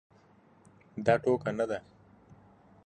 دا 1.05 1.13
ټوکه 1.23 1.51
نه 1.57 1.65
ده. 1.69 1.79